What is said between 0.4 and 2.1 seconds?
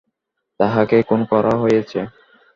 তাকে খুন করা হয়েছে?